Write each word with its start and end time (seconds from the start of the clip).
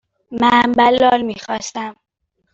من 0.31 0.71
بلال 0.71 1.21
میخواستم. 1.23 1.95